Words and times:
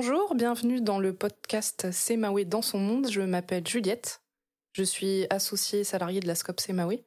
Bonjour, 0.00 0.36
bienvenue 0.36 0.80
dans 0.80 1.00
le 1.00 1.12
podcast 1.12 1.90
Semawe 1.90 2.44
dans 2.44 2.62
son 2.62 2.78
monde. 2.78 3.10
Je 3.10 3.20
m'appelle 3.20 3.66
Juliette. 3.66 4.22
Je 4.70 4.84
suis 4.84 5.26
associée 5.28 5.82
salariée 5.82 6.20
de 6.20 6.28
la 6.28 6.36
SCOP 6.36 6.60
Semawe. 6.60 7.00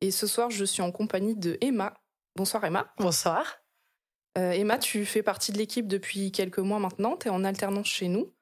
Et 0.00 0.10
ce 0.10 0.26
soir, 0.26 0.50
je 0.50 0.64
suis 0.64 0.82
en 0.82 0.90
compagnie 0.90 1.36
de 1.36 1.56
Emma. 1.60 1.94
Bonsoir 2.34 2.64
Emma. 2.64 2.92
Bonsoir. 2.98 3.58
Euh, 4.36 4.50
Emma, 4.50 4.78
tu 4.78 5.04
fais 5.04 5.22
partie 5.22 5.52
de 5.52 5.58
l'équipe 5.58 5.86
depuis 5.86 6.32
quelques 6.32 6.58
mois 6.58 6.80
maintenant. 6.80 7.16
Tu 7.16 7.28
es 7.28 7.30
en 7.30 7.44
alternance 7.44 7.86
chez 7.86 8.08
nous. 8.08 8.34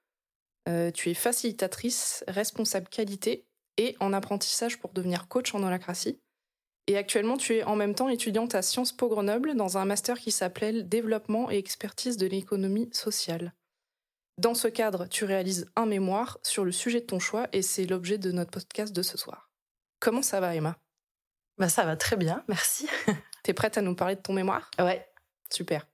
Euh, 0.71 0.91
tu 0.91 1.11
es 1.11 1.15
facilitatrice, 1.15 2.25
responsable 2.29 2.89
qualité 2.89 3.47
et 3.77 3.95
en 4.01 4.15
apprentissage 4.15 4.79
pour 4.79 4.95
devenir 4.95 5.29
coach 5.29 5.55
en 5.55 5.63
holacratie. 5.63 6.19
Et 6.87 6.97
actuellement, 6.97 7.37
tu 7.37 7.57
es 7.57 7.65
en 7.65 7.77
même 7.77 7.95
temps 7.95 8.09
étudiante 8.09 8.55
à 8.55 8.63
Sciences 8.63 8.93
Po 8.93 9.11
Grenoble 9.11 9.55
dans 9.55 9.77
un 9.77 9.85
master 9.85 10.19
qui 10.19 10.31
s'appelle 10.31 10.89
Développement 10.89 11.51
et 11.51 11.59
expertise 11.59 12.17
de 12.17 12.27
l'économie 12.27 12.89
sociale. 12.95 13.53
Dans 14.43 14.55
ce 14.55 14.67
cadre, 14.67 15.07
tu 15.07 15.25
réalises 15.25 15.71
un 15.77 15.87
mémoire 15.87 16.39
sur 16.43 16.65
le 16.65 16.73
sujet 16.73 16.99
de 16.99 17.07
ton 17.07 17.21
choix 17.21 17.47
et 17.53 17.63
c'est 17.63 17.85
l'objet 17.85 18.19
de 18.19 18.33
notre 18.33 18.51
podcast 18.51 18.93
de 18.93 19.01
ce 19.01 19.17
soir. 19.17 19.53
Comment 20.01 20.21
ça 20.21 20.41
va, 20.41 20.57
Emma? 20.57 20.77
Bah, 21.59 21.69
Ça 21.69 21.85
va 21.85 21.95
très 21.95 22.17
bien, 22.17 22.43
merci. 22.49 22.89
T'es 23.45 23.53
prête 23.53 23.79
à 23.79 23.83
nous 23.83 23.95
parler 23.95 24.17
de 24.17 24.21
ton 24.21 24.33
mémoire? 24.33 24.69
Ouais. 24.81 25.09
Super. 25.49 25.87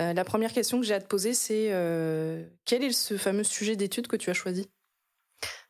Euh, 0.00 0.12
la 0.12 0.22
première 0.22 0.52
question 0.52 0.78
que 0.78 0.86
j'ai 0.86 0.94
à 0.94 1.00
te 1.00 1.08
poser, 1.08 1.34
c'est 1.34 1.72
euh, 1.72 2.46
quel 2.66 2.84
est 2.84 2.92
ce 2.92 3.16
fameux 3.16 3.42
sujet 3.42 3.74
d'étude 3.74 4.06
que 4.06 4.14
tu 4.14 4.30
as 4.30 4.34
choisi? 4.34 4.70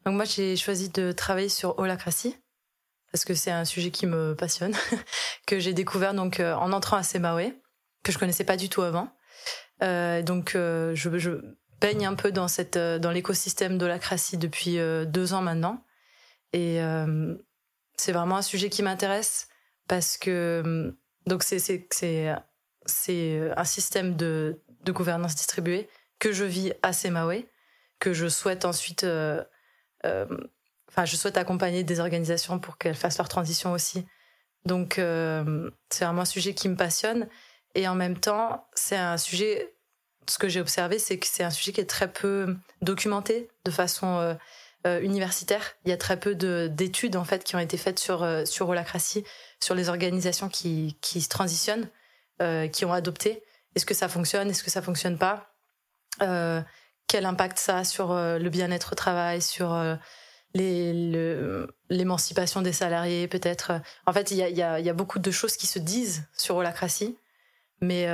Donc 0.05 0.17
moi, 0.17 0.27
j'ai 0.27 0.57
choisi 0.57 0.91
de 0.91 1.13
travailler 1.13 1.49
sur 1.49 1.79
holacratie 1.79 2.37
parce 3.11 3.25
que 3.25 3.33
c'est 3.33 3.53
un 3.53 3.65
sujet 3.65 3.91
qui 3.91 4.05
me 4.05 4.35
passionne, 4.35 4.77
que 5.47 5.59
j'ai 5.59 5.73
découvert 5.73 6.13
donc 6.13 6.41
euh, 6.41 6.53
en 6.57 6.75
entrant 6.75 6.99
à 6.99 7.03
Semawe, 7.03 7.55
que 8.03 8.13
je 8.13 8.19
connaissais 8.19 8.45
pas 8.45 8.59
du 8.59 8.69
tout 8.69 8.83
avant. 8.83 9.09
donc 9.81 10.51
je, 10.53 10.95
je, 10.95 11.41
baigne 11.81 12.07
un 12.07 12.15
peu 12.15 12.33
dans 12.33 12.49
cette 12.49 12.79
dans 12.79 13.11
l'écosystème 13.11 13.79
d'holacratie 13.79 14.37
depuis 14.37 14.79
deux 15.07 15.33
ans 15.33 15.43
maintenant, 15.43 15.85
et 16.53 16.81
c'est 17.97 18.13
vraiment 18.13 18.37
un 18.37 18.43
sujet 18.43 18.71
qui 18.71 18.83
m'intéresse 18.83 19.49
parce 19.89 20.17
que 20.17 20.95
donc 21.27 21.43
c'est 21.43 21.59
c'est 21.59 21.87
c'est 22.87 23.39
euh, 23.39 23.53
un 23.57 23.65
système 23.65 24.17
de, 24.17 24.61
de 24.85 24.93
gouvernance 24.93 25.35
distribuée 25.35 25.89
que 26.19 26.33
je 26.33 26.45
vis 26.45 26.73
à 26.83 26.93
Semawe, 26.93 27.45
que 27.99 28.13
je 28.13 28.29
souhaite 28.29 28.65
ensuite, 28.65 29.05
euh, 29.05 29.43
euh, 30.05 30.27
enfin, 30.89 31.05
je 31.05 31.17
souhaite 31.17 31.37
accompagner 31.37 31.85
des 31.85 32.01
organisations 32.01 32.59
pour 32.59 32.79
qu'elles 32.79 32.95
fassent 32.95 33.19
leur 33.19 33.29
transition 33.29 33.73
aussi. 33.73 34.07
Donc, 34.67 34.97
c'est 34.97 36.05
vraiment 36.05 36.23
un 36.23 36.27
sujet 36.27 36.53
qui 36.53 36.69
me 36.69 36.77
passionne. 36.77 37.29
Et 37.75 37.89
en 37.89 37.95
même 37.95 38.19
temps, 38.19 38.69
c'est 38.75 38.97
un 38.97 39.17
sujet, 39.17 39.75
ce 40.31 40.39
que 40.39 40.49
j'ai 40.49 40.61
observé, 40.61 40.99
c'est 40.99 41.19
que 41.19 41.27
c'est 41.27 41.43
un 41.43 41.51
sujet 41.51 41.73
qui 41.73 41.81
est 41.81 41.91
très 41.91 42.13
peu 42.13 42.57
documenté 42.83 43.49
de 43.65 43.71
façon 43.71 44.37
universitaire. 44.85 45.75
Il 45.85 45.91
y 45.91 45.93
a 45.93 45.97
très 45.97 46.19
peu 46.19 46.35
d'études, 46.35 47.17
en 47.17 47.25
fait, 47.25 47.45
qui 47.45 47.57
ont 47.57 47.61
été 47.61 47.77
faites 47.77 47.99
sur, 47.99 48.27
sur 48.47 48.69
holacratie, 48.69 49.25
sur 49.63 49.75
les 49.75 49.89
organisations 49.89 50.49
qui, 50.49 50.97
qui 51.01 51.21
se 51.21 51.29
transitionnent. 51.29 51.89
Euh, 52.41 52.69
qui 52.69 52.87
ont 52.87 52.93
adopté. 52.95 53.43
Est-ce 53.75 53.85
que 53.85 53.93
ça 53.93 54.09
fonctionne? 54.09 54.49
Est-ce 54.49 54.65
que 54.65 54.71
ça 54.71 54.81
fonctionne 54.81 55.19
pas? 55.19 55.53
Euh, 56.23 56.63
Quel 57.07 57.27
impact 57.27 57.59
ça 57.59 57.77
a 57.79 57.85
sur 57.85 58.13
euh, 58.13 58.39
le 58.39 58.49
bien-être 58.49 58.93
au 58.93 58.95
travail, 58.95 59.43
sur 59.43 59.79
l'émancipation 60.55 62.63
des 62.63 62.73
salariés 62.73 63.29
peut-être? 63.29 63.73
En 64.07 64.15
fait, 64.15 64.31
il 64.31 64.39
y, 64.39 64.43
a, 64.43 64.81
y 64.81 64.89
a, 64.89 64.93
beaucoup 64.95 65.19
de 65.19 65.31
choses 65.31 65.59
qui 65.59 65.67
se 65.67 65.79
disent 65.79 66.25
sur 66.35 66.57
holacratie, 66.57 67.19
mais 67.81 68.09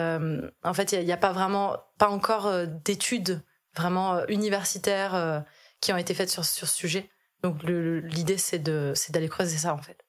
en 0.63 0.75
fait, 0.75 0.93
il 0.93 1.05
n'y 1.05 1.13
a, 1.13 1.15
a, 1.15 1.19
pas 1.19 1.33
vraiment, 1.33 1.77
pas 1.99 2.09
encore 2.09 2.67
d'études 2.67 3.43
vraiment 3.75 4.25
universitaires 4.27 5.45
qui 5.81 5.93
ont 5.93 5.97
été 5.97 6.15
faites 6.15 6.31
sur, 6.31 6.45
sur 6.45 6.69
ce 6.69 6.77
sujet. 6.77 7.11
Donc 7.43 7.63
l'idée, 7.63 8.39
c'est 8.39 8.59
d'aller 8.59 9.29
creuser 9.29 9.59
ça 9.59 9.75
en 9.75 9.79
fait. 9.79 10.07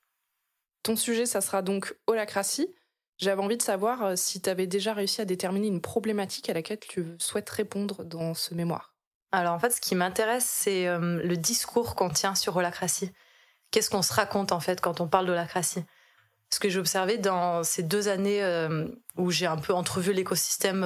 Ton 0.84 0.95
sujet, 0.95 1.25
ça 1.25 1.41
sera 1.41 1.62
donc 1.62 1.95
holacratie. 2.07 2.73
J'avais 3.18 3.41
envie 3.41 3.57
de 3.57 3.62
savoir 3.62 4.03
euh, 4.03 4.16
si 4.16 4.41
tu 4.41 4.50
avais 4.50 4.68
déjà 4.68 4.94
réussi 4.94 5.22
à 5.22 5.25
déterminer 5.25 5.68
une 5.68 5.81
problématique 5.81 6.50
à 6.50 6.53
laquelle 6.53 6.79
tu 6.79 7.16
souhaites 7.18 7.50
répondre 7.50 8.03
dans 8.03 8.34
ce 8.34 8.53
mémoire. 8.53 8.94
Alors 9.31 9.53
en 9.53 9.59
fait, 9.59 9.72
ce 9.72 9.81
qui 9.81 9.95
m'intéresse, 9.95 10.45
c'est 10.45 10.88
euh, 10.88 11.22
le 11.24 11.35
discours 11.35 11.95
qu'on 11.95 12.09
tient 12.09 12.35
sur 12.35 12.56
holacratie. 12.56 13.12
Qu'est-ce 13.72 13.89
qu'on 13.89 14.03
se 14.03 14.13
raconte 14.13 14.51
en 14.51 14.59
fait 14.59 14.79
quand 14.79 15.01
on 15.01 15.07
parle 15.07 15.25
d'holacratie? 15.25 15.84
Ce 16.57 16.59
que 16.59 16.69
j'ai 16.69 16.79
observé 16.79 17.19
dans 17.19 17.63
ces 17.63 17.84
deux 17.84 18.07
années 18.07 18.44
euh, 18.44 18.88
où 19.16 19.29
j'ai 19.29 19.45
un 19.45 19.57
peu 19.57 19.73
entrevu 19.73 20.12
l'écosystème 20.12 20.84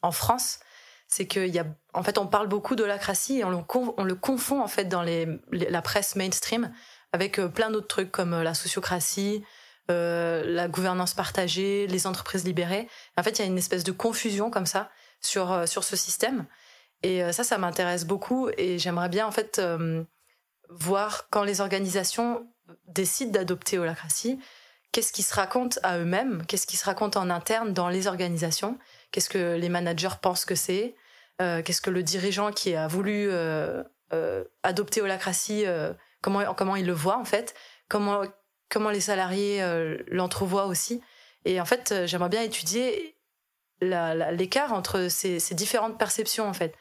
en 0.00 0.12
France, 0.12 0.60
c'est 1.08 1.26
qu'il 1.26 1.48
y 1.48 1.58
a, 1.58 1.66
en 1.92 2.02
fait, 2.02 2.16
on 2.16 2.26
parle 2.26 2.48
beaucoup 2.48 2.74
d'holacratie 2.74 3.40
et 3.40 3.44
on 3.44 3.50
le, 3.50 3.58
on 3.98 4.02
le 4.02 4.14
confond 4.14 4.62
en 4.62 4.68
fait 4.68 4.86
dans 4.86 5.04
la 5.52 5.82
presse 5.82 6.16
mainstream 6.16 6.72
avec 7.12 7.38
plein 7.48 7.70
d'autres 7.70 7.88
trucs 7.88 8.10
comme 8.10 8.40
la 8.40 8.54
sociocratie, 8.54 9.44
euh, 9.90 10.44
la 10.46 10.68
gouvernance 10.68 11.14
partagée, 11.14 11.86
les 11.88 12.06
entreprises 12.06 12.44
libérées. 12.44 12.88
En 13.16 13.22
fait, 13.22 13.38
il 13.38 13.38
y 13.40 13.42
a 13.42 13.46
une 13.46 13.58
espèce 13.58 13.82
de 13.82 13.92
confusion 13.92 14.50
comme 14.50 14.66
ça 14.66 14.88
sur 15.20 15.52
euh, 15.52 15.66
sur 15.66 15.82
ce 15.82 15.96
système. 15.96 16.46
Et 17.02 17.22
euh, 17.22 17.32
ça, 17.32 17.42
ça 17.44 17.58
m'intéresse 17.58 18.06
beaucoup. 18.06 18.48
Et 18.56 18.78
j'aimerais 18.78 19.08
bien 19.08 19.26
en 19.26 19.32
fait 19.32 19.60
voir 20.68 21.28
quand 21.30 21.42
les 21.42 21.60
organisations 21.60 22.46
décident 22.86 23.32
d'adopter 23.32 23.78
holacratie, 23.78 24.38
qu'est-ce 24.92 25.12
qui 25.12 25.22
se 25.22 25.34
raconte 25.34 25.78
à 25.82 25.98
eux-mêmes, 25.98 26.44
qu'est-ce 26.46 26.66
qui 26.66 26.76
se 26.76 26.84
raconte 26.84 27.16
en 27.16 27.30
interne 27.30 27.72
dans 27.72 27.88
les 27.88 28.06
organisations, 28.06 28.78
qu'est-ce 29.12 29.28
que 29.28 29.56
les 29.56 29.68
managers 29.68 30.16
pensent 30.20 30.44
que 30.44 30.54
c'est, 30.54 30.94
qu'est-ce 31.38 31.80
que 31.80 31.90
le 31.90 32.02
dirigeant 32.02 32.50
qui 32.50 32.74
a 32.74 32.86
voulu 32.88 33.30
adopter 34.62 35.00
holacratie, 35.00 35.64
comment 36.20 36.54
comment 36.54 36.76
il 36.76 36.86
le 36.86 36.92
voit 36.92 37.18
en 37.18 37.24
fait, 37.24 37.54
comment 37.88 38.24
comment 38.70 38.90
les 38.90 39.00
salariés 39.00 39.62
euh, 39.62 39.98
l'entrevoient 40.06 40.66
aussi. 40.66 41.02
Et 41.44 41.60
en 41.60 41.66
fait, 41.66 41.92
euh, 41.92 42.06
j'aimerais 42.06 42.30
bien 42.30 42.42
étudier 42.42 43.16
l'écart 43.82 44.72
entre 44.72 45.08
ces, 45.08 45.38
différentes 45.54 45.98
perceptions, 45.98 46.46
en 46.46 46.52
fait. 46.52 46.74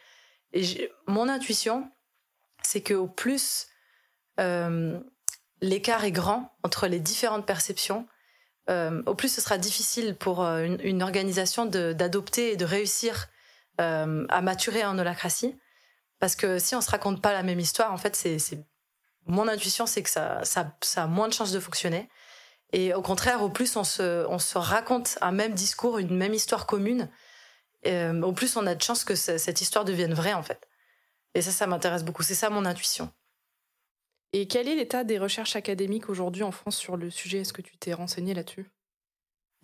Et 0.54 0.92
mon 1.08 1.30
intuition, 1.30 1.90
c'est 2.62 2.82
que 2.82 2.94
au 2.94 3.08
plus 3.08 3.68
euh, 4.40 5.00
l'écart 5.62 6.04
est 6.04 6.12
grand 6.12 6.52
entre 6.64 6.88
les 6.88 7.00
différentes 7.00 7.46
perceptions, 7.46 8.08
au 9.08 9.16
plus 9.16 9.34
ce 9.34 9.42
sera 9.42 9.58
difficile 9.58 10.16
pour 10.16 10.42
une, 10.44 11.02
organisation 11.02 11.66
d'adopter 11.66 12.52
et 12.52 12.56
de 12.56 12.66
réussir 12.66 13.28
à 13.80 14.42
maturer 14.42 14.86
en 14.86 15.00
holacratie. 15.00 15.58
Parce 16.20 16.36
que 16.36 16.60
si 16.60 16.76
on 16.76 16.82
se 16.82 16.92
raconte 16.92 17.22
pas 17.22 17.34
la 17.34 17.44
même 17.44 17.60
histoire, 17.60 17.92
en 17.92 17.98
fait, 17.98 18.16
c'est 18.16 18.64
mon 19.26 19.48
intuition, 19.48 19.86
c'est 19.86 20.04
que 20.04 20.10
ça, 20.10 20.44
ça, 20.44 20.76
ça, 20.82 21.04
a 21.04 21.08
moins 21.08 21.28
de 21.28 21.34
chances 21.34 21.52
de 21.52 21.60
fonctionner. 21.60 22.10
Et 22.72 22.94
au 22.94 23.02
contraire, 23.02 23.42
au 23.42 23.50
plus 23.50 23.76
on 23.76 23.84
se, 23.84 24.26
on 24.28 24.40
se 24.40 24.58
raconte 24.58 25.18
un 25.22 25.32
même 25.32 25.54
discours, 25.54 25.98
une 25.98 26.16
même 26.16 26.34
histoire 26.34 26.66
commune, 26.66 27.10
euh, 27.88 28.22
au 28.22 28.34
plus 28.34 28.56
on 28.58 28.68
a 28.68 28.76
de 28.76 28.82
chances 28.82 29.04
que 29.04 29.16
cette 29.16 29.62
histoire 29.62 29.86
devienne 29.86 30.14
vraie, 30.14 30.34
en 30.34 30.44
fait. 30.44 30.68
Et 31.34 31.42
ça, 31.42 31.52
ça 31.52 31.68
m'intéresse 31.68 32.04
beaucoup. 32.04 32.24
C'est 32.24 32.36
ça 32.36 32.50
mon 32.50 32.66
intuition. 32.66 33.12
Et 34.34 34.48
quel 34.48 34.68
est 34.68 34.76
l'état 34.76 35.04
des 35.04 35.18
recherches 35.18 35.56
académiques 35.56 36.10
aujourd'hui 36.10 36.44
en 36.44 36.52
France 36.52 36.78
sur 36.78 36.98
le 36.98 37.10
sujet? 37.10 37.40
Est-ce 37.40 37.54
que 37.54 37.62
tu 37.62 37.78
t'es 37.78 37.94
renseigné 37.94 38.34
là-dessus? 38.34 38.70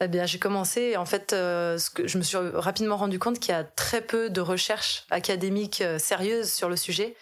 Eh 0.02 0.08
bien, 0.08 0.26
j'ai 0.26 0.40
commencé. 0.40 0.98
En 0.98 1.06
fait, 1.06 1.32
euh, 1.32 1.78
ce 1.78 1.90
que 1.90 2.08
je 2.08 2.18
me 2.18 2.24
suis 2.24 2.38
rapidement 2.38 2.98
rendu 2.98 3.18
compte 3.18 3.40
qu'il 3.40 3.52
y 3.54 3.58
a 3.58 3.64
très 3.64 4.02
peu 4.02 4.30
de 4.30 4.42
recherches 4.42 5.06
académiques 5.10 5.82
euh, 5.82 6.00
sérieuses 6.00 6.52
sur 6.52 6.68
le 6.68 6.76
sujet. 6.76 7.16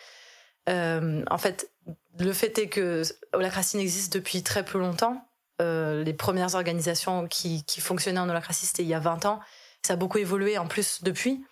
Euh, 0.70 1.24
en 1.30 1.38
fait, 1.38 1.70
le 2.18 2.34
fait 2.34 2.58
est 2.58 2.70
que 2.70 3.04
Holacratie 3.34 3.78
existe 3.78 4.14
depuis 4.14 4.42
très 4.42 4.64
peu 4.66 4.80
longtemps. 4.80 5.28
Les 5.60 6.14
premières 6.14 6.56
organisations 6.56 7.26
qui, 7.26 7.64
qui 7.64 7.80
fonctionnaient 7.80 8.20
en 8.20 8.28
Holacratie, 8.28 8.66
c'était 8.66 8.84
il 8.84 8.90
y 8.90 8.94
a 8.94 9.00
20 9.00 9.26
ans. 9.26 9.40
Ça 9.82 9.94
a 9.94 9.96
beaucoup 9.96 10.18
évolué 10.18 10.58
en 10.58 10.68
plus 10.68 11.04
depuis. 11.04 11.46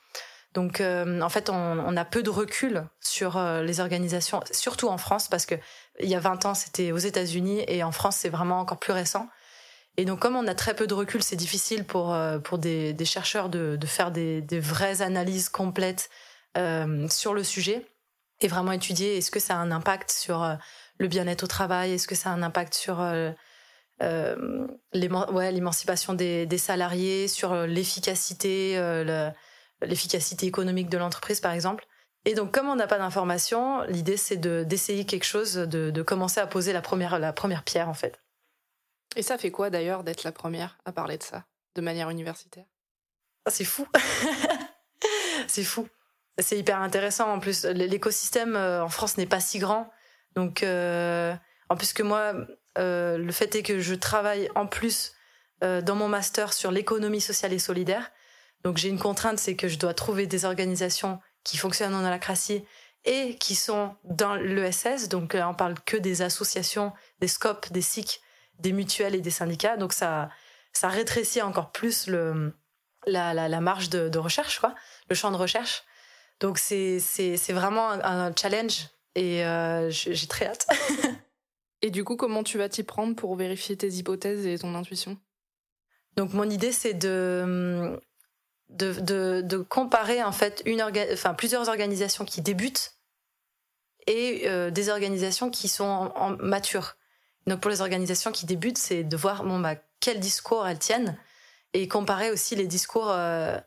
Donc, 0.53 0.81
euh, 0.81 1.21
en 1.21 1.29
fait, 1.29 1.49
on, 1.49 1.53
on, 1.53 1.95
a 1.95 2.03
peu 2.03 2.23
de 2.23 2.29
recul 2.29 2.83
sur 2.99 3.37
euh, 3.37 3.63
les 3.63 3.79
organisations, 3.79 4.41
surtout 4.51 4.89
en 4.89 4.97
France, 4.97 5.27
parce 5.29 5.45
que 5.45 5.55
il 5.99 6.09
y 6.09 6.15
a 6.15 6.19
20 6.19 6.45
ans, 6.45 6.53
c'était 6.53 6.91
aux 6.91 6.97
États-Unis 6.97 7.63
et 7.67 7.83
en 7.83 7.91
France, 7.91 8.17
c'est 8.17 8.29
vraiment 8.29 8.59
encore 8.59 8.79
plus 8.79 8.93
récent. 8.93 9.29
Et 9.97 10.05
donc, 10.05 10.19
comme 10.19 10.35
on 10.35 10.47
a 10.47 10.55
très 10.55 10.73
peu 10.73 10.87
de 10.87 10.93
recul, 10.93 11.23
c'est 11.23 11.35
difficile 11.35 11.85
pour 11.85 12.13
euh, 12.13 12.39
pour 12.39 12.57
des, 12.57 12.93
des 12.93 13.05
chercheurs 13.05 13.49
de, 13.49 13.77
de 13.79 13.87
faire 13.87 14.11
des, 14.11 14.41
des, 14.41 14.59
vraies 14.59 15.01
analyses 15.01 15.49
complètes 15.49 16.09
sur 17.09 17.33
le 17.33 17.45
sujet 17.45 17.85
et 18.41 18.47
vraiment 18.47 18.71
étudier 18.71 19.17
est-ce 19.17 19.31
que 19.31 19.39
ça 19.39 19.55
a 19.55 19.57
un 19.57 19.71
impact 19.71 20.11
sur 20.11 20.43
euh, 20.43 20.55
le 20.97 21.07
bien-être 21.07 21.43
au 21.43 21.47
travail, 21.47 21.93
est-ce 21.93 22.07
que 22.07 22.15
ça 22.15 22.29
a 22.29 22.33
un 22.33 22.43
impact 22.43 22.73
sur 22.73 22.99
euh, 22.99 23.31
euh 24.01 24.67
l'émancipation 24.93 26.13
des, 26.13 26.45
des, 26.45 26.57
salariés, 26.57 27.27
sur 27.27 27.53
euh, 27.53 27.65
l'efficacité, 27.67 28.75
l'efficacité 29.81 30.45
économique 30.45 30.89
de 30.89 30.97
l'entreprise 30.97 31.39
par 31.39 31.51
exemple. 31.51 31.85
Et 32.25 32.35
donc 32.35 32.53
comme 32.53 32.69
on 32.69 32.75
n'a 32.75 32.87
pas 32.87 32.99
d'informations, 32.99 33.81
l'idée 33.83 34.17
c'est 34.17 34.37
de 34.37 34.63
d'essayer 34.63 35.05
quelque 35.05 35.25
chose, 35.25 35.55
de, 35.55 35.89
de 35.89 36.01
commencer 36.01 36.39
à 36.39 36.47
poser 36.47 36.73
la 36.73 36.81
première 36.81 37.19
la 37.19 37.33
première 37.33 37.63
pierre 37.63 37.89
en 37.89 37.93
fait. 37.93 38.19
Et 39.15 39.23
ça 39.23 39.37
fait 39.37 39.51
quoi 39.51 39.69
d'ailleurs 39.69 40.03
d'être 40.03 40.23
la 40.23 40.31
première 40.31 40.77
à 40.85 40.91
parler 40.91 41.17
de 41.17 41.23
ça 41.23 41.45
de 41.75 41.81
manière 41.81 42.09
universitaire? 42.09 42.65
Ah, 43.45 43.51
C'est 43.51 43.65
fou, 43.65 43.87
c'est 45.47 45.63
fou. 45.63 45.87
C'est 46.37 46.57
hyper 46.57 46.81
intéressant. 46.81 47.31
En 47.31 47.39
plus, 47.39 47.65
l'écosystème 47.65 48.55
en 48.55 48.89
France 48.89 49.17
n'est 49.17 49.25
pas 49.25 49.41
si 49.41 49.59
grand. 49.59 49.91
Donc, 50.35 50.63
en 50.63 51.75
plus 51.75 51.93
que 51.93 52.03
moi, 52.03 52.33
le 52.77 53.31
fait 53.31 53.55
est 53.55 53.63
que 53.63 53.79
je 53.79 53.93
travaille 53.95 54.49
en 54.55 54.65
plus 54.65 55.13
dans 55.61 55.95
mon 55.95 56.07
master 56.07 56.53
sur 56.53 56.71
l'économie 56.71 57.21
sociale 57.21 57.53
et 57.53 57.59
solidaire. 57.59 58.11
Donc, 58.63 58.77
j'ai 58.77 58.89
une 58.89 58.99
contrainte, 58.99 59.39
c'est 59.39 59.55
que 59.55 59.67
je 59.67 59.77
dois 59.77 59.93
trouver 59.93 60.27
des 60.27 60.45
organisations 60.45 61.19
qui 61.43 61.57
fonctionnent 61.57 61.95
en 61.95 62.05
holacratie 62.05 62.63
et 63.05 63.35
qui 63.37 63.55
sont 63.55 63.95
dans 64.03 64.35
l'ESS. 64.35 65.09
Donc, 65.09 65.35
on 65.35 65.53
parle 65.53 65.75
que 65.85 65.97
des 65.97 66.21
associations, 66.21 66.93
des 67.19 67.27
SCOP, 67.27 67.71
des 67.71 67.81
SIC, 67.81 68.21
des 68.59 68.71
mutuelles 68.71 69.15
et 69.15 69.21
des 69.21 69.31
syndicats. 69.31 69.77
Donc, 69.77 69.93
ça, 69.93 70.29
ça 70.73 70.89
rétrécit 70.89 71.41
encore 71.41 71.71
plus 71.71 72.07
le, 72.07 72.53
la, 73.07 73.33
la, 73.33 73.49
la 73.49 73.61
marge 73.61 73.89
de, 73.89 74.09
de, 74.09 74.19
recherche, 74.19 74.59
quoi, 74.59 74.75
le 75.09 75.15
champ 75.15 75.31
de 75.31 75.37
recherche. 75.37 75.83
Donc, 76.39 76.57
c'est, 76.57 76.99
c'est, 76.99 77.37
c'est 77.37 77.53
vraiment 77.53 77.89
un, 77.89 78.33
challenge 78.35 78.87
et 79.15 79.45
euh, 79.45 79.89
j'ai 79.89 80.27
très 80.27 80.47
hâte. 80.47 80.67
et 81.81 81.89
du 81.89 82.03
coup, 82.03 82.15
comment 82.15 82.43
tu 82.43 82.57
vas 82.57 82.69
t'y 82.69 82.83
prendre 82.83 83.15
pour 83.15 83.35
vérifier 83.35 83.75
tes 83.77 83.89
hypothèses 83.89 84.45
et 84.45 84.57
ton 84.59 84.75
intuition? 84.75 85.17
Donc, 86.15 86.33
mon 86.33 86.49
idée, 86.49 86.71
c'est 86.71 86.93
de 86.93 87.99
de, 88.71 89.41
de, 89.41 89.57
comparer 89.57 90.23
en 90.23 90.31
fait 90.31 90.61
une 90.65 90.81
enfin, 91.13 91.33
plusieurs 91.33 91.67
organisations 91.69 92.25
qui 92.25 92.41
débutent 92.41 92.95
et 94.07 94.43
euh, 94.47 94.71
des 94.71 94.89
organisations 94.89 95.49
qui 95.49 95.67
sont 95.67 96.11
en, 96.15 96.31
matures. 96.37 96.95
Donc 97.47 97.59
pour 97.59 97.69
les 97.69 97.81
organisations 97.81 98.31
qui 98.31 98.45
débutent, 98.45 98.77
c'est 98.77 99.03
de 99.03 99.17
voir 99.17 99.43
bon 99.43 99.59
bah 99.59 99.75
quel 99.99 100.19
discours 100.19 100.67
elles 100.67 100.79
tiennent 100.79 101.17
et 101.73 101.87
comparer 101.87 102.31
aussi 102.31 102.55
les 102.55 102.67
discours 102.67 103.09
euh, 103.09 103.57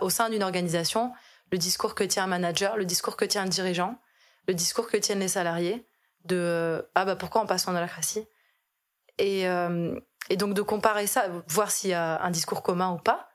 au 0.00 0.10
sein 0.10 0.28
d'une 0.28 0.42
organisation, 0.42 1.12
le 1.50 1.58
discours 1.58 1.94
que 1.94 2.04
tient 2.04 2.24
un 2.24 2.28
manager, 2.28 2.76
le 2.76 2.84
discours 2.84 3.16
que 3.16 3.24
tient 3.24 3.42
un 3.42 3.48
dirigeant, 3.48 3.98
le 4.48 4.54
discours 4.54 4.88
que 4.88 4.96
tiennent 4.96 5.20
les 5.20 5.28
salariés, 5.28 5.86
de 6.24 6.86
ah 6.94 7.04
bah 7.04 7.16
pourquoi 7.16 7.42
on 7.42 7.46
passe 7.46 7.68
en 7.68 7.74
holacratie 7.74 8.26
et, 9.18 9.48
euh, 9.48 9.98
et 10.28 10.36
donc 10.36 10.54
de 10.54 10.62
comparer 10.62 11.06
ça, 11.06 11.26
voir 11.48 11.70
s'il 11.70 11.90
y 11.90 11.94
a 11.94 12.20
un 12.22 12.30
discours 12.30 12.62
commun 12.62 12.92
ou 12.92 12.98
pas 12.98 13.28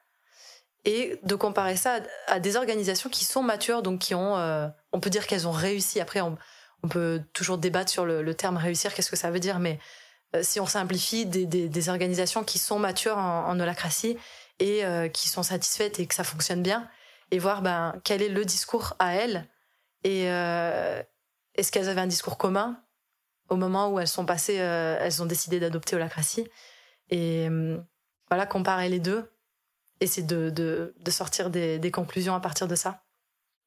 et 0.86 1.19
de 1.24 1.36
comparer 1.36 1.75
ça 1.75 2.00
à, 2.28 2.39
des 2.39 2.56
organisations 2.56 3.10
qui 3.10 3.25
sont 3.25 3.44
matures, 3.44 3.81
donc 3.81 4.00
qui 4.00 4.16
ont, 4.16 4.38
euh, 4.38 4.68
on 4.92 5.00
peut 5.00 5.10
dire 5.10 5.28
qu'elles 5.28 5.48
ont 5.48 5.51
réussi. 5.51 6.00
Après, 6.00 6.22
on, 6.22 6.38
on, 6.83 6.88
peut 6.88 7.22
toujours 7.33 7.57
débattre 7.57 7.92
sur 7.92 8.06
le, 8.06 8.24
le 8.24 8.33
terme 8.33 8.57
réussir, 8.57 8.94
qu'est-ce 8.94 9.12
que 9.12 9.16
ça 9.16 9.30
veut 9.30 9.39
dire, 9.39 9.60
mais 9.60 9.80
euh, 10.36 10.42
si 10.44 10.60
on 10.60 10.66
simplifie, 10.66 11.25
des, 11.25 11.45
des, 11.45 11.69
des, 11.69 11.89
organisations 11.89 12.44
qui 12.44 12.57
sont 12.57 12.80
matures 12.80 13.18
en, 13.18 13.48
en 13.48 13.60
holacratie 13.60 14.18
et 14.60 14.83
euh, 14.86 15.07
qui 15.07 15.30
sont 15.30 15.44
satisfaites 15.44 16.00
et 16.00 16.07
que 16.07 16.16
ça 16.16 16.24
fonctionne 16.24 16.63
bien, 16.63 16.89
et 17.30 17.39
voir 17.39 17.62
ben 17.62 17.95
quel 18.04 18.22
est 18.22 18.30
le 18.30 18.44
discours 18.44 18.95
à 19.00 19.16
elles 19.16 19.48
et 20.04 20.24
est-ce 20.24 21.72
qu'elles 21.72 21.88
avaient 21.88 22.01
un 22.01 22.07
discours 22.07 22.38
commun 22.38 22.81
au 23.50 23.56
moment 23.56 23.89
où 23.89 24.00
elles 24.00 24.07
sont 24.07 24.25
passées, 24.25 24.56
elles 24.56 25.22
ont 25.22 25.27
décidé 25.27 25.60
d'adopter 25.60 25.95
holacratie 25.95 26.50
et 27.10 27.48
voilà 28.30 28.48
comparer 28.48 28.89
les 28.89 29.00
deux 29.00 29.31
essayer 30.01 30.25
de, 30.25 30.50
de, 30.50 30.94
de 31.00 31.12
sortir 31.12 31.50
des, 31.50 31.80
des, 31.80 31.92
conclusions 31.92 32.36
à 32.36 32.39
partir 32.39 32.68
de 32.68 32.75
ça. 32.75 33.03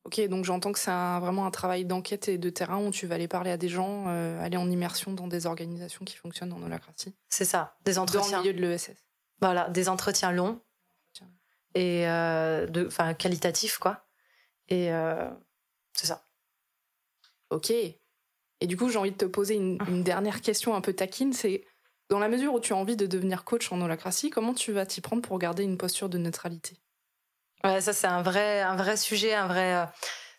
Ok, 0.04 0.20
donc 0.28 0.44
j'entends 0.44 0.72
que 0.72 0.78
c'est 0.78 0.90
vraiment 0.90 1.46
un 1.46 1.50
travail 1.50 1.86
d'enquête 1.86 2.28
et 2.28 2.36
de 2.36 2.50
terrain 2.50 2.84
où 2.84 2.90
tu 2.90 3.06
vas 3.06 3.14
aller 3.14 3.28
parler 3.28 3.50
à 3.50 3.56
des 3.56 3.70
gens, 3.70 4.04
euh, 4.08 4.44
aller 4.44 4.58
en 4.58 4.70
immersion 4.70 5.12
dans 5.12 5.28
des 5.28 5.46
organisations 5.46 6.04
qui 6.04 6.16
fonctionnent 6.16 6.52
en 6.52 6.62
holacratie. 6.62 7.14
C'est 7.30 7.46
ça, 7.46 7.78
des 7.86 7.98
entretiens. 7.98 8.38
Dans 8.38 8.44
le 8.44 8.52
milieu 8.52 8.52
de 8.52 8.66
l'ESS. 8.66 8.92
Voilà, 9.40 9.70
des 9.70 9.88
entretiens 9.88 10.30
longs 10.30 10.60
et 11.74 12.08
euh, 12.08 12.66
de, 12.66 12.86
enfin 12.86 13.14
qualitatifs 13.14 13.78
quoi. 13.78 14.06
Et 14.68 14.92
euh, 14.92 15.28
c'est 15.92 16.06
ça. 16.06 16.26
Ok. 17.50 17.70
Et 17.70 18.66
du 18.66 18.76
coup, 18.76 18.88
j'ai 18.88 18.98
envie 18.98 19.10
de 19.10 19.16
te 19.16 19.24
poser 19.24 19.56
une, 19.56 19.78
une 19.88 20.02
dernière 20.04 20.40
question 20.40 20.74
un 20.74 20.80
peu 20.80 20.92
taquine, 20.92 21.32
c'est 21.32 21.64
dans 22.10 22.18
la 22.18 22.28
mesure 22.28 22.54
où 22.54 22.60
tu 22.60 22.72
as 22.72 22.76
envie 22.76 22.96
de 22.96 23.06
devenir 23.06 23.44
coach 23.44 23.72
en 23.72 23.80
holacratie, 23.80 24.30
comment 24.30 24.54
tu 24.54 24.72
vas 24.72 24.86
t'y 24.86 25.00
prendre 25.00 25.22
pour 25.22 25.38
garder 25.38 25.62
une 25.62 25.78
posture 25.78 26.08
de 26.08 26.18
neutralité? 26.18 26.76
Ça 27.62 27.92
c'est 27.92 28.06
un 28.06 28.22
vrai, 28.22 28.60
un 28.60 28.76
vrai 28.76 28.96
sujet, 28.96 29.34
un 29.34 29.46
vrai. 29.46 29.74
Euh, 29.74 29.86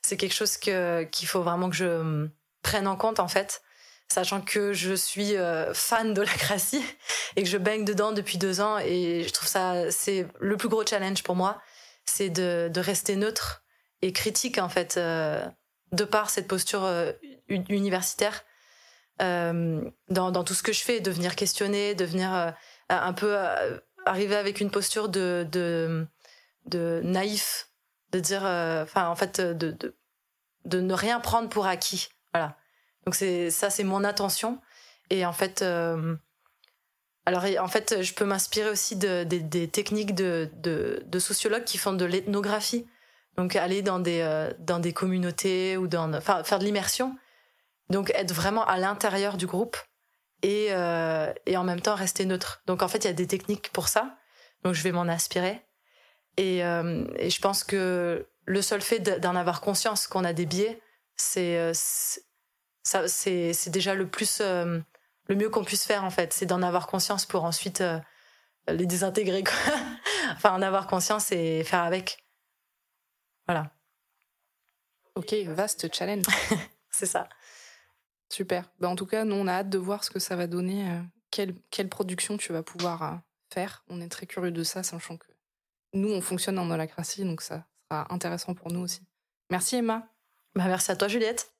c'est 0.04 0.16
quelque 0.16 0.34
chose 0.34 0.58
que 0.58 1.04
qu'il 1.06 1.28
faut 1.28 1.42
vraiment 1.42 1.70
que 1.70 1.76
je 1.76 1.86
euh, 1.86 2.28
prenne 2.62 2.88
en 2.88 2.96
compte 2.96 3.20
en 3.20 3.28
fait, 3.28 3.64
sachant 4.12 4.42
que 4.42 4.74
je 4.74 4.94
suis 4.94 5.36
euh, 5.36 5.74
fan 5.74 6.14
de 6.14 6.22
l'holacratie 6.22 6.84
et 7.36 7.42
que 7.42 7.50
je 7.50 7.58
baigne 7.58 7.84
dedans 7.84 8.12
depuis 8.12 8.38
deux 8.38 8.62
ans 8.62 8.78
et 8.78 9.24
je 9.28 9.34
trouve 9.34 9.48
ça 9.48 9.90
c'est 9.90 10.28
le 10.40 10.56
plus 10.56 10.70
gros 10.70 10.86
challenge 10.86 11.24
pour 11.24 11.36
moi, 11.36 11.60
c'est 12.06 12.30
de, 12.30 12.70
de 12.72 12.80
rester 12.80 13.16
neutre 13.16 13.64
et 14.04 14.14
critique 14.14 14.60
en 14.60 14.70
fait 14.70 15.00
de 15.96 16.04
par 16.04 16.30
cette 16.30 16.48
posture 16.48 16.88
universitaire 17.50 18.34
euh, 18.34 18.55
dans, 19.20 20.32
dans, 20.32 20.44
tout 20.44 20.54
ce 20.54 20.64
que 20.64 20.74
je 20.74 20.82
fais, 20.82 21.00
de 21.00 21.12
venir 21.12 21.36
questionner, 21.36 21.96
de 21.96 22.06
venir 22.06 22.34
euh, 22.34 22.52
un 22.90 23.14
peu 23.14 23.38
euh, 23.38 23.78
arriver 24.06 24.36
avec 24.36 24.60
une 24.60 24.72
posture 24.72 25.10
de, 25.10 25.48
de, 25.52 26.06
de 26.66 27.02
naïf, 27.04 27.70
de 28.12 28.20
dire, 28.20 28.44
enfin 28.44 29.08
en 29.08 29.16
fait, 29.16 29.42
de, 29.42 29.72
de, 29.72 29.96
de, 30.66 30.82
ne 30.82 30.94
rien 30.94 31.20
prendre 31.20 31.50
pour 31.50 31.66
acquis. 31.66 32.10
Voilà. 32.34 32.58
Donc 33.06 33.16
c'est 33.16 33.52
ça, 33.52 33.70
c'est 33.70 33.84
mon 33.84 34.04
intention. 34.04 34.60
Et 35.10 35.26
en 35.26 35.34
fait, 35.34 35.62
alors 37.26 37.46
en 37.60 37.68
fait, 37.68 38.02
je 38.02 38.14
peux 38.14 38.26
m'inspirer 38.26 38.70
aussi 38.70 38.96
de, 38.96 39.24
des 39.24 39.68
techniques 39.70 40.16
de, 40.16 40.50
de, 40.56 41.04
de, 41.06 41.20
sociologues 41.20 41.64
qui 41.64 41.78
font 41.78 41.94
de 41.94 42.06
l'ethnographie. 42.06 42.88
Donc 43.38 43.56
aller 43.56 43.82
dans 43.82 44.00
des 44.00 44.50
dans 44.60 44.80
des 44.80 44.94
communautés 44.94 45.78
ou 45.78 45.88
dans, 45.88 46.22
faire 46.22 46.60
de 46.60 46.64
l'immersion 46.64 47.16
donc 47.90 48.12
être 48.12 48.34
vraiment 48.34 48.66
à 48.66 48.78
l'intérieur 48.78 49.38
du 49.38 49.48
groupe 49.48 49.78
et, 50.42 50.68
euh, 50.72 51.32
et 51.46 51.58
en 51.58 51.64
même 51.64 51.82
temps 51.82 51.96
rester 51.96 52.26
neutre. 52.26 52.62
Donc 52.66 52.82
en 52.82 52.88
fait, 52.88 53.00
il 53.00 53.08
y 53.08 53.10
a 53.10 53.14
des 53.14 53.28
techniques 53.28 53.72
pour 53.72 53.88
ça. 53.88 54.18
Donc 54.64 54.74
je 54.74 54.84
vais 54.84 54.92
m'en 54.92 55.04
inspirer. 55.04 55.62
Et, 56.38 56.66
euh, 56.66 57.06
et, 57.18 57.30
je 57.30 57.40
pense 57.40 57.64
que 57.64 58.28
le 58.46 58.62
seul 58.62 58.82
fait 58.82 59.00
d'en 59.00 59.36
avoir 59.36 59.62
conscience 59.62 60.06
qu'on 60.06 60.26
a 60.26 60.34
des 60.34 60.46
biais, 60.46 60.82
c'est 61.16 61.58
euh, 61.58 61.72
ça, 62.84 63.08
c'est 63.08 63.70
déjà 63.70 63.96
le 63.96 64.08
plus, 64.08 64.40
euh, 64.42 64.80
le 65.28 65.36
mieux 65.36 65.50
qu'on 65.50 65.64
puisse 65.64 65.86
faire 65.86 66.04
en 66.04 66.10
fait. 66.10 66.34
C'est 66.34 66.46
d'en 66.46 66.62
avoir 66.62 66.88
conscience 66.88 67.26
pour 67.26 67.44
ensuite 67.44 67.82
euh, 67.82 68.00
les 68.68 68.86
désintégrer. 68.86 69.44
Quoi. 69.44 69.54
enfin, 70.34 70.52
en 70.54 70.62
avoir 70.62 70.88
conscience 70.88 71.32
et 71.32 71.64
faire 71.64 71.84
avec. 71.84 72.24
Voilà. 73.48 73.72
Ok, 75.16 75.34
vaste 75.48 75.94
challenge. 75.94 76.26
c'est 76.92 77.06
ça. 77.06 77.28
Super. 78.30 78.72
Ben, 78.80 78.90
en 78.90 78.96
tout 78.96 79.06
cas, 79.06 79.24
nous, 79.24 79.36
on 79.36 79.48
a 79.48 79.54
hâte 79.54 79.70
de 79.70 79.78
voir 79.78 80.04
ce 80.04 80.10
que 80.10 80.20
ça 80.20 80.36
va 80.36 80.48
donner, 80.48 80.90
euh, 80.90 81.02
quelle, 81.32 81.56
quelle, 81.70 81.90
production 81.90 82.38
tu 82.38 82.54
vas 82.54 82.64
pouvoir 82.64 83.04
euh, 83.04 83.16
faire. 83.54 83.84
On 83.88 84.02
est 84.02 84.10
très 84.10 84.26
curieux 84.26 84.52
de 84.52 84.64
ça, 84.64 84.84
sachant 84.84 85.18
que 85.18 85.28
nous, 85.94 86.12
on 86.12 86.22
fonctionne 86.22 86.60
en 86.60 86.70
holacratie, 86.70 87.24
donc 87.24 87.42
ça 87.42 87.66
sera 87.90 88.14
intéressant 88.14 88.54
pour 88.54 88.72
nous 88.72 88.82
aussi. 88.82 89.02
Merci 89.50 89.78
Emma. 89.78 90.08
Bah, 90.56 90.66
merci 90.68 90.92
à 90.92 90.96
toi 90.96 91.08
Juliette. 91.08 91.55